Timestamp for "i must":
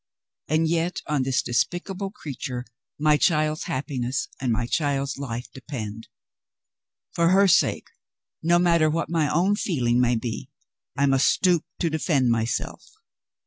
10.97-11.27